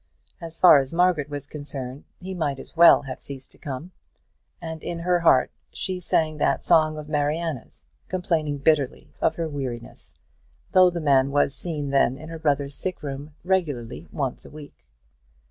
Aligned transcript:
As 0.41 0.57
far 0.57 0.79
as 0.79 0.91
Margaret 0.91 1.29
was 1.29 1.45
concerned 1.45 2.05
he 2.19 2.33
might 2.33 2.57
as 2.57 2.75
well 2.75 3.03
have 3.03 3.21
ceased 3.21 3.51
to 3.51 3.59
come; 3.59 3.91
and 4.59 4.81
in 4.81 4.97
her 5.01 5.19
heart 5.19 5.51
she 5.71 5.99
sang 5.99 6.37
that 6.37 6.65
song 6.65 6.97
of 6.97 7.07
Mariana's, 7.07 7.85
complaining 8.09 8.57
bitterly 8.57 9.13
of 9.21 9.35
her 9.35 9.47
weariness; 9.47 10.17
though 10.71 10.89
the 10.89 10.99
man 10.99 11.29
was 11.29 11.53
seen 11.53 11.91
then 11.91 12.17
in 12.17 12.29
her 12.29 12.39
brother's 12.39 12.75
sickroom 12.75 13.33
regularly 13.43 14.07
once 14.11 14.43
a 14.43 14.49
week. 14.49 14.83